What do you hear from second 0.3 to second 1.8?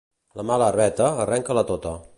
La mala herbeta, arrenca-la